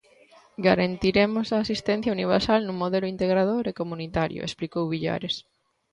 Garantiremos 0.67 1.47
a 1.51 1.57
asistencia 1.63 2.15
universal 2.17 2.59
nun 2.63 2.77
modelo 2.83 3.11
integrador 3.13 3.63
e 3.67 3.77
comunitario, 3.81 4.41
explicou 4.47 4.83
Villares. 4.93 5.35